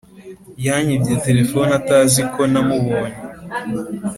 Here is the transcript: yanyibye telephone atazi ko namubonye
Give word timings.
yanyibye 0.65 1.13
telephone 1.25 1.71
atazi 1.79 2.21
ko 2.33 2.41
namubonye 2.51 3.17